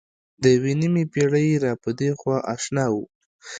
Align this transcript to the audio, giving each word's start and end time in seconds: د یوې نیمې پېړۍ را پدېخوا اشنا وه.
د 0.41 0.43
یوې 0.55 0.73
نیمې 0.81 1.03
پېړۍ 1.13 1.49
را 1.63 1.73
پدېخوا 1.83 2.37
اشنا 2.53 2.85
وه. 2.93 3.03